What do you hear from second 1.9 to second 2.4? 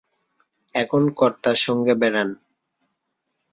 বেড়ান।